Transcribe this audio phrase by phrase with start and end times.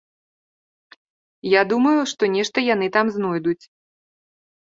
[1.49, 3.65] Я думаю, што нешта яны там знойдуць.